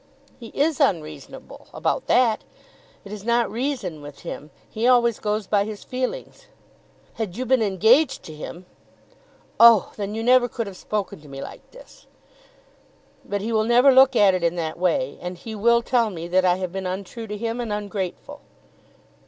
[0.39, 2.43] "He is unreasonable about that.
[3.05, 4.49] It is not reason with him.
[4.67, 6.47] He always goes by his feelings.
[7.21, 8.65] Had you been engaged to him"
[9.59, 12.07] "Oh, then, you never could have spoken to me like this."
[13.23, 16.27] "But he will never look at it in that way; and he will tell me
[16.29, 18.41] that I have been untrue to him and ungrateful."